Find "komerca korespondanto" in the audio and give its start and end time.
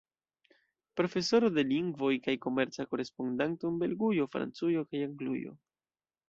2.45-3.71